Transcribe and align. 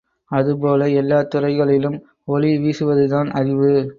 அதுபோல 0.31 0.89
எல்லாத் 0.89 1.29
துறைகளிலும் 1.29 2.05
ஒளிவீசுவதுதான் 2.27 3.29
அறிவு. 3.31 3.89